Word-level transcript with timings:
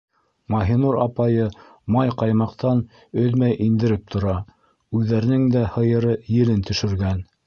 Маһинур 0.51 0.95
апайы 1.01 1.43
май-ҡаймаҡтан 1.95 2.81
өҙмәй 3.23 3.57
индереп 3.65 4.07
тора, 4.15 4.33
үҙҙәренең 5.01 5.45
дә 5.57 5.63
һыйыры 5.77 6.15
елен 6.39 6.65
төшөргән. 6.71 7.21